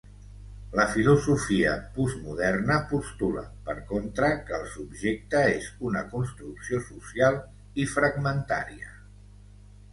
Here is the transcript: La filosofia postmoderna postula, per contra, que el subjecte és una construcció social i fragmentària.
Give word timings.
La 0.77 0.85
filosofia 0.93 1.73
postmoderna 1.97 2.77
postula, 2.93 3.43
per 3.69 3.77
contra, 3.93 4.31
que 4.49 4.57
el 4.61 4.67
subjecte 4.73 5.45
és 5.61 5.71
una 5.93 6.05
construcció 6.17 6.83
social 6.89 7.41
i 7.85 7.89
fragmentària. 7.97 8.95